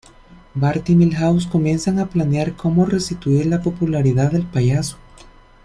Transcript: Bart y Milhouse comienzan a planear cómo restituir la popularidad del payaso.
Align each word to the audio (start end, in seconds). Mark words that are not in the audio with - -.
Bart 0.55 0.89
y 0.89 0.95
Milhouse 0.95 1.45
comienzan 1.45 1.99
a 1.99 2.07
planear 2.07 2.55
cómo 2.55 2.87
restituir 2.87 3.45
la 3.45 3.61
popularidad 3.61 4.31
del 4.31 4.47
payaso. 4.47 4.97